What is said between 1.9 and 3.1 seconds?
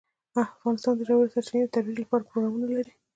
لپاره پروګرامونه لري.